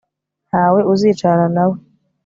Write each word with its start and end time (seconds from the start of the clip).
Ntawe 0.49 0.79
uzicarana 0.93 1.47
nawe 1.55 1.77